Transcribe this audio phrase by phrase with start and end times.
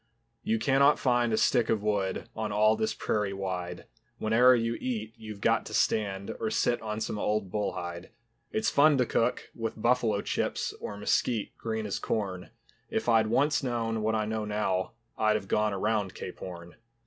[0.41, 3.85] You cannot find a stick of wood On all this prairie wide;
[4.17, 8.09] Whene'er you eat you've got to stand Or sit on some old bull hide.
[8.51, 12.49] It's fun to cook with buffalo chips Or mesquite, green as corn,
[12.89, 16.77] If I'd once known what I know now I'd have gone around Cape Horn.